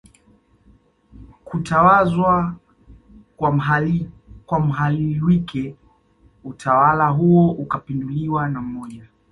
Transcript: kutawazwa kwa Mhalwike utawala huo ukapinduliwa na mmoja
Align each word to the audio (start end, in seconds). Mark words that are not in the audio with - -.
kutawazwa 1.45 2.55
kwa 4.45 4.59
Mhalwike 4.59 5.75
utawala 6.43 7.07
huo 7.07 7.51
ukapinduliwa 7.51 8.49
na 8.49 8.61
mmoja 8.61 9.07